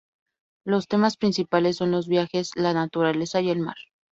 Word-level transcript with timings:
Los 0.65 0.87
temas 0.87 1.15
principales 1.15 1.77
son 1.77 1.91
los 1.91 2.07
viajes, 2.07 2.49
la 2.55 2.73
naturaleza 2.73 3.39
y 3.39 3.51
el 3.51 3.59
mar. 3.59 3.77